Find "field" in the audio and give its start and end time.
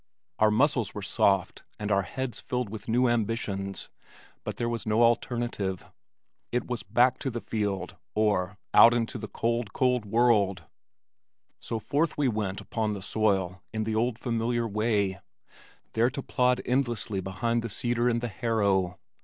7.39-7.97